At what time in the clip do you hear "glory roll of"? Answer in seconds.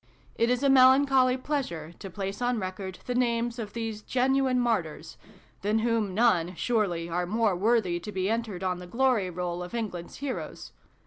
8.87-9.75